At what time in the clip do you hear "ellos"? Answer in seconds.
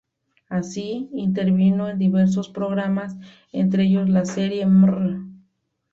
3.83-4.09